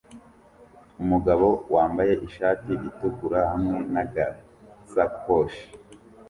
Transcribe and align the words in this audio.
Umugabo 1.03 1.47
wambaye 1.75 2.13
ishati 2.27 2.71
itukura 2.87 3.39
hamwe 3.51 3.77
nagasakoshi 3.93 5.65